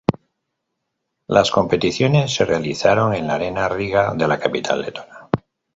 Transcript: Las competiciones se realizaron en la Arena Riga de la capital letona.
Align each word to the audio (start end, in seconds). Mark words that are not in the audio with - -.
Las 1.27 1.51
competiciones 1.51 2.33
se 2.33 2.43
realizaron 2.43 3.13
en 3.13 3.27
la 3.27 3.35
Arena 3.35 3.69
Riga 3.69 4.15
de 4.15 4.27
la 4.27 4.39
capital 4.39 4.81
letona. 4.81 5.29